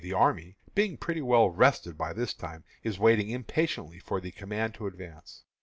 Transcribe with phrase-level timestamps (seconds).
[0.03, 4.73] The army, being pretty well rested by this time, is waiting impatiently for the command
[4.73, 5.43] to advance.